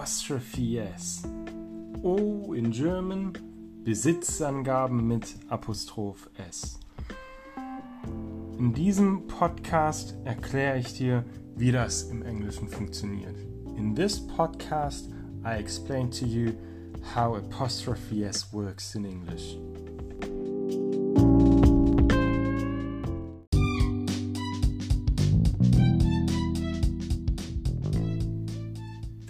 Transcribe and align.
apostrophe 0.00 0.78
s. 0.78 1.22
O 2.02 2.54
in 2.54 2.70
German 2.70 3.34
Besitzangaben 3.84 5.06
mit 5.06 5.36
Apostroph 5.50 6.30
s. 6.38 6.80
In 8.58 8.72
diesem 8.72 9.26
Podcast 9.26 10.16
erkläre 10.24 10.78
ich 10.78 10.94
dir, 10.94 11.22
wie 11.54 11.70
das 11.70 12.04
im 12.04 12.22
Englischen 12.22 12.66
funktioniert. 12.66 13.36
In 13.76 13.94
this 13.94 14.26
podcast 14.26 15.10
I 15.44 15.58
explain 15.58 16.10
to 16.12 16.24
you 16.24 16.54
how 17.14 17.36
apostrophe 17.36 18.24
s 18.24 18.50
works 18.54 18.94
in 18.94 19.04
English. 19.04 19.58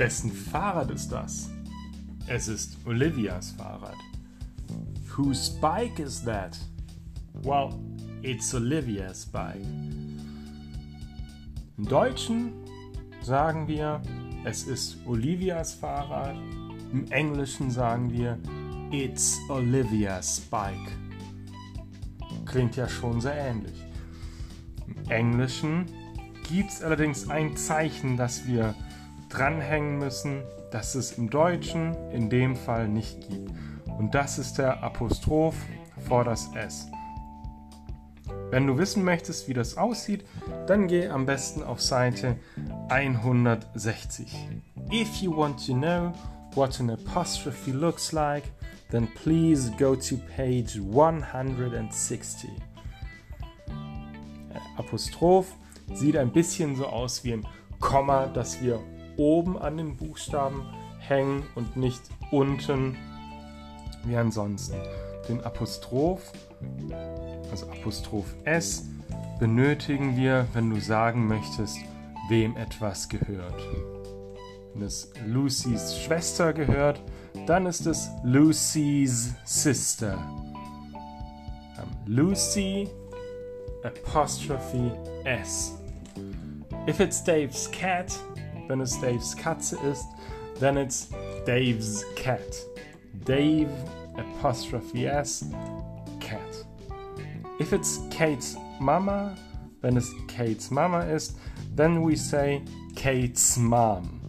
Wessen 0.01 0.33
Fahrrad 0.33 0.91
ist 0.91 1.13
das? 1.13 1.51
Es 2.27 2.49
ist 2.49 2.79
Olivias 2.87 3.51
Fahrrad. 3.51 3.99
Whose 5.15 5.61
bike 5.61 5.99
is 5.99 6.25
that? 6.25 6.57
Well, 7.43 7.79
it's 8.23 8.55
Olivia's 8.55 9.27
bike. 9.27 9.61
Im 11.77 11.85
Deutschen 11.87 12.55
sagen 13.21 13.69
wir, 13.69 14.01
es 14.43 14.63
ist 14.63 14.97
Olivias 15.07 15.75
Fahrrad. 15.75 16.35
Im 16.95 17.05
Englischen 17.13 17.71
sagen 17.71 18.11
wir, 18.11 18.39
it's 18.91 19.39
Olivia's 19.51 20.41
bike. 20.51 20.91
Klingt 22.47 22.75
ja 22.75 22.89
schon 22.89 23.21
sehr 23.21 23.37
ähnlich. 23.37 23.85
Im 24.87 25.11
Englischen 25.11 25.85
gibt 26.49 26.71
es 26.71 26.83
allerdings 26.83 27.29
ein 27.29 27.55
Zeichen, 27.55 28.17
das 28.17 28.47
wir 28.47 28.75
dranhängen 29.31 29.99
müssen, 29.99 30.43
das 30.71 30.95
es 30.95 31.13
im 31.13 31.31
Deutschen 31.31 31.95
in 32.11 32.29
dem 32.29 32.57
Fall 32.57 32.89
nicht 32.89 33.29
gibt. 33.29 33.51
Und 33.99 34.15
das 34.15 34.39
ist 34.39 34.59
der 34.59 34.83
Apostroph 34.83 35.57
vor 36.07 36.25
das 36.25 36.55
S. 36.55 36.87
Wenn 38.51 38.67
du 38.67 38.79
wissen 38.79 39.05
möchtest, 39.05 39.49
wie 39.49 39.55
das 39.55 39.77
aussieht, 39.77 40.25
dann 40.67 40.89
geh 40.89 41.09
am 41.09 41.25
besten 41.25 41.63
auf 41.63 41.81
Seite 41.81 42.37
160. 42.89 44.35
If 44.93 45.17
you 45.17 45.37
want 45.37 45.65
to 45.67 45.73
know 45.73 46.13
what 46.55 46.81
an 46.81 46.91
apostrophe 46.91 47.71
looks 47.71 48.13
like, 48.13 48.45
then 48.91 49.07
please 49.23 49.71
go 49.79 49.95
to 49.95 50.17
page 50.37 50.81
160. 50.81 52.51
Apostroph 54.77 55.47
sieht 55.95 56.17
ein 56.17 56.33
bisschen 56.33 56.75
so 56.75 56.87
aus 56.87 57.23
wie 57.23 57.35
ein 57.35 57.47
Komma, 57.79 58.27
das 58.27 58.61
wir 58.63 58.81
oben 59.21 59.59
an 59.59 59.77
den 59.77 59.97
Buchstaben 59.97 60.63
hängen 60.99 61.43
und 61.55 61.77
nicht 61.77 62.03
unten 62.31 62.97
wie 64.05 64.17
ansonsten. 64.17 64.77
Den 65.29 65.45
Apostroph, 65.45 66.33
also 67.51 67.67
Apostroph 67.67 68.35
S, 68.45 68.89
benötigen 69.39 70.17
wir, 70.17 70.47
wenn 70.55 70.71
du 70.71 70.81
sagen 70.81 71.29
möchtest, 71.29 71.77
wem 72.29 72.57
etwas 72.57 73.09
gehört. 73.09 73.63
Wenn 74.73 74.83
es 74.83 75.13
Lucys 75.27 75.99
Schwester 75.99 76.53
gehört, 76.53 77.03
dann 77.47 77.67
ist 77.67 77.87
es 77.87 78.09
Lucy's 78.25 79.35
Sister. 79.45 80.19
Lucy 82.07 82.89
apostrophe 83.85 84.91
S. 85.25 85.79
If 86.89 87.01
it's 87.01 87.23
Dave's 87.23 87.71
cat, 87.71 88.13
wenn 88.71 88.81
es 88.81 89.01
Daves 89.01 89.37
Katze 89.37 89.77
ist, 89.91 90.07
then 90.61 90.77
it's 90.77 91.09
Dave's 91.45 92.05
cat. 92.15 92.65
Dave 93.25 93.69
apostrophe 94.17 95.07
S 95.07 95.45
cat. 96.21 96.65
If 97.59 97.73
it's 97.73 98.01
Kate's 98.11 98.57
Mama, 98.79 99.35
wenn 99.81 99.97
es 99.97 100.15
Kate's 100.29 100.71
Mama 100.71 101.01
ist, 101.01 101.37
then 101.75 102.05
we 102.07 102.15
say 102.15 102.63
Kate's 102.95 103.57
mom. 103.57 104.21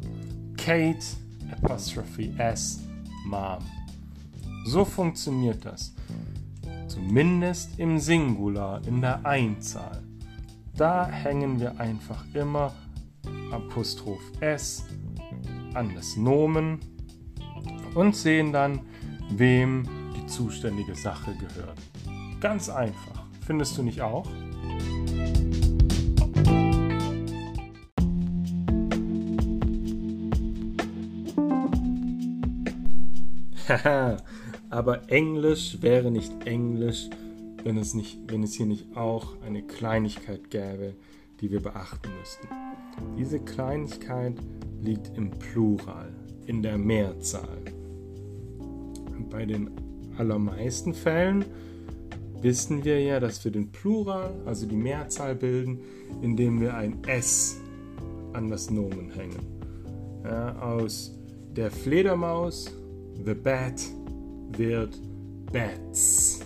Kate 0.57 1.05
apostrophe 1.51 2.33
S 2.39 2.79
mom. 3.27 3.63
So 4.65 4.83
funktioniert 4.83 5.63
das. 5.63 5.93
Zumindest 6.87 7.77
im 7.77 7.99
Singular, 7.99 8.81
in 8.87 9.01
der 9.01 9.23
Einzahl. 9.23 10.01
Da 10.75 11.07
hängen 11.07 11.59
wir 11.59 11.79
einfach 11.79 12.25
immer 12.33 12.73
Apostroph 13.51 14.21
S 14.39 14.85
an 15.73 15.93
das 15.95 16.17
Nomen 16.17 16.79
und 17.95 18.15
sehen 18.15 18.51
dann, 18.51 18.81
wem 19.29 19.83
die 20.15 20.25
zuständige 20.27 20.95
Sache 20.95 21.33
gehört. 21.35 21.77
Ganz 22.39 22.69
einfach, 22.69 23.25
findest 23.45 23.77
du 23.77 23.83
nicht 23.83 24.01
auch? 24.01 24.25
aber 34.69 35.09
Englisch 35.09 35.81
wäre 35.81 36.11
nicht 36.11 36.45
Englisch, 36.45 37.09
wenn 37.63 37.77
es, 37.77 37.93
nicht, 37.93 38.19
wenn 38.27 38.43
es 38.43 38.53
hier 38.55 38.65
nicht 38.65 38.97
auch 38.97 39.41
eine 39.45 39.61
Kleinigkeit 39.61 40.49
gäbe, 40.49 40.95
die 41.41 41.51
wir 41.51 41.61
beachten 41.61 42.09
müssten. 42.19 42.47
Diese 43.17 43.39
Kleinigkeit 43.39 44.35
liegt 44.81 45.17
im 45.17 45.31
Plural, 45.31 46.13
in 46.45 46.61
der 46.61 46.77
Mehrzahl. 46.77 47.59
Bei 49.29 49.45
den 49.45 49.71
allermeisten 50.17 50.93
Fällen 50.93 51.45
wissen 52.41 52.83
wir 52.83 53.01
ja, 53.01 53.19
dass 53.19 53.43
wir 53.43 53.51
den 53.51 53.71
Plural, 53.71 54.33
also 54.45 54.65
die 54.65 54.75
Mehrzahl 54.75 55.35
bilden, 55.35 55.79
indem 56.21 56.59
wir 56.59 56.75
ein 56.75 57.03
S 57.05 57.57
an 58.33 58.49
das 58.49 58.69
Nomen 58.69 59.11
hängen. 59.11 59.61
Ja, 60.23 60.59
aus 60.59 61.17
der 61.55 61.71
Fledermaus, 61.71 62.71
the 63.25 63.33
bat, 63.33 63.81
wird 64.57 64.99
bats. 65.51 66.41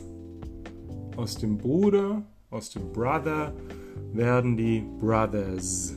Aus 1.16 1.36
dem 1.36 1.58
Bruder, 1.58 2.24
aus 2.50 2.70
dem 2.72 2.92
Brother 2.92 3.54
werden 4.16 4.56
die 4.56 4.84
Brothers. 5.00 5.96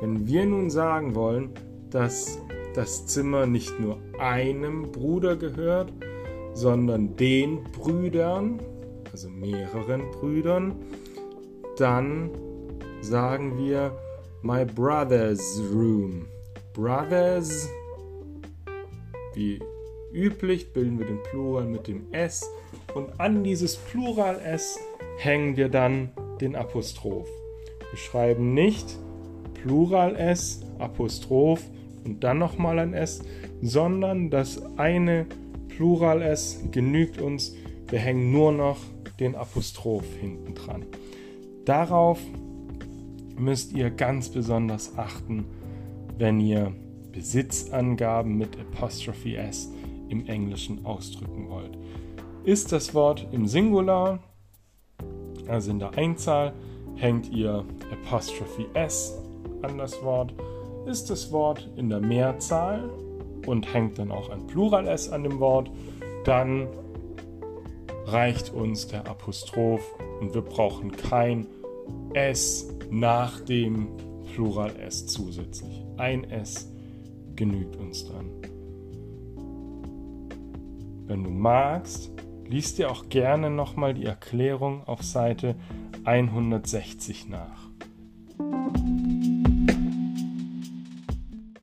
Wenn 0.00 0.26
wir 0.26 0.46
nun 0.46 0.70
sagen 0.70 1.14
wollen, 1.14 1.50
dass 1.90 2.38
das 2.74 3.06
Zimmer 3.06 3.46
nicht 3.46 3.80
nur 3.80 3.98
einem 4.20 4.92
Bruder 4.92 5.34
gehört, 5.36 5.92
sondern 6.54 7.16
den 7.16 7.64
Brüdern, 7.64 8.60
also 9.10 9.28
mehreren 9.28 10.02
Brüdern, 10.12 10.76
dann 11.76 12.30
sagen 13.00 13.58
wir 13.58 13.92
My 14.42 14.64
brother's 14.64 15.60
room. 15.72 16.26
Brothers, 16.72 17.68
wie 19.34 19.58
üblich, 20.12 20.72
bilden 20.72 21.00
wir 21.00 21.06
den 21.06 21.20
Plural 21.24 21.64
mit 21.64 21.88
dem 21.88 22.12
S 22.12 22.48
und 22.94 23.18
an 23.18 23.42
dieses 23.42 23.76
Plural 23.76 24.40
S 24.44 24.78
hängen 25.18 25.56
wir 25.56 25.68
dann 25.68 26.10
den 26.40 26.56
Apostroph. 26.56 27.28
Wir 27.90 27.98
schreiben 27.98 28.54
nicht 28.54 28.98
Plural 29.54 30.16
S, 30.16 30.60
Apostroph 30.78 31.62
und 32.04 32.22
dann 32.24 32.38
nochmal 32.38 32.78
ein 32.78 32.94
S, 32.94 33.22
sondern 33.60 34.30
das 34.30 34.62
eine 34.76 35.26
Plural 35.68 36.22
S 36.22 36.62
genügt 36.70 37.20
uns. 37.20 37.54
Wir 37.88 37.98
hängen 37.98 38.32
nur 38.32 38.52
noch 38.52 38.78
den 39.20 39.34
Apostroph 39.34 40.06
hinten 40.20 40.54
dran. 40.54 40.86
Darauf 41.64 42.18
müsst 43.36 43.72
ihr 43.72 43.90
ganz 43.90 44.28
besonders 44.28 44.96
achten, 44.96 45.44
wenn 46.18 46.40
ihr 46.40 46.72
Besitzangaben 47.12 48.36
mit 48.36 48.58
Apostrophe 48.58 49.36
S 49.36 49.72
im 50.08 50.26
Englischen 50.26 50.84
ausdrücken 50.84 51.48
wollt. 51.48 51.76
Ist 52.44 52.72
das 52.72 52.94
Wort 52.94 53.26
im 53.32 53.46
Singular, 53.46 54.20
also 55.48 55.70
in 55.70 55.78
der 55.78 55.96
Einzahl, 55.96 56.52
hängt 56.96 57.30
ihr 57.30 57.64
Apostrophe 57.92 58.66
S 58.74 59.18
an 59.62 59.78
das 59.78 60.02
Wort. 60.02 60.34
Ist 60.86 61.10
das 61.10 61.30
Wort 61.32 61.68
in 61.76 61.88
der 61.88 62.00
Mehrzahl 62.00 62.88
und 63.46 63.72
hängt 63.72 63.98
dann 63.98 64.10
auch 64.10 64.30
ein 64.30 64.46
Plural 64.46 64.86
S 64.86 65.08
an 65.08 65.22
dem 65.22 65.38
Wort, 65.40 65.70
dann 66.24 66.68
reicht 68.06 68.52
uns 68.52 68.86
der 68.88 69.06
Apostroph 69.06 69.94
und 70.20 70.34
wir 70.34 70.42
brauchen 70.42 70.92
kein 70.92 71.46
S 72.14 72.68
nach 72.90 73.40
dem 73.40 73.88
Plural 74.34 74.72
S 74.80 75.06
zusätzlich. 75.06 75.84
Ein 75.96 76.24
S 76.24 76.70
genügt 77.36 77.76
uns 77.76 78.06
dann. 78.06 78.30
Wenn 81.06 81.24
du 81.24 81.30
magst, 81.30 82.10
liest 82.48 82.78
dir 82.78 82.90
auch 82.90 83.08
gerne 83.08 83.50
nochmal 83.50 83.94
die 83.94 84.04
Erklärung 84.04 84.84
auf 84.86 85.02
Seite 85.02 85.54
160 86.04 87.28
nach. 87.28 87.68